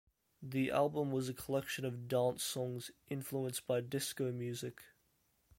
The 0.41 0.71
album 0.71 1.11
was 1.11 1.29
a 1.29 1.33
collection 1.35 1.85
of 1.85 2.07
dance 2.07 2.41
songs, 2.43 2.89
influenced 3.07 3.67
by 3.67 3.81
disco 3.81 4.31
music. 4.31 4.81